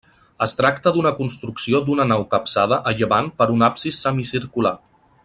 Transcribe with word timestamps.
Es 0.45 0.55
tracta 0.61 0.93
d'una 0.95 1.11
construcció 1.19 1.81
d'una 1.89 2.07
nau 2.13 2.25
capçada 2.33 2.81
a 2.93 2.97
llevant 3.03 3.33
per 3.43 3.51
un 3.57 3.67
absis 3.69 4.01
semicircular. 4.07 4.77